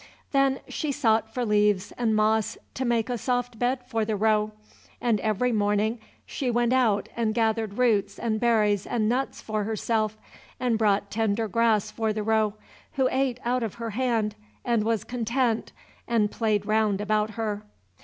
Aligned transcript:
Then 0.31 0.61
she 0.67 0.91
sought 0.91 1.31
for 1.31 1.45
leaves 1.45 1.91
and 1.91 2.15
moss 2.15 2.57
to 2.73 2.85
make 2.85 3.07
a 3.07 3.19
soft 3.19 3.59
bed 3.59 3.85
for 3.85 4.03
the 4.03 4.15
roe; 4.15 4.51
and 4.99 5.19
every 5.19 5.51
morning 5.51 5.99
she 6.25 6.49
went 6.49 6.73
out 6.73 7.07
and 7.15 7.35
gathered 7.35 7.77
roots 7.77 8.17
and 8.17 8.39
berries 8.39 8.87
and 8.87 9.07
nuts 9.07 9.43
for 9.43 9.63
herself, 9.63 10.17
and 10.59 10.79
brought 10.79 11.11
tender 11.11 11.47
grass 11.47 11.91
for 11.91 12.13
the 12.13 12.23
roe, 12.23 12.55
who 12.93 13.09
ate 13.11 13.39
out 13.45 13.61
of 13.61 13.75
her 13.75 13.91
hand, 13.91 14.33
and 14.65 14.83
was 14.83 15.03
content 15.03 15.71
and 16.07 16.31
played 16.31 16.65
round 16.65 16.99
about 16.99 17.33
her. 17.37 17.61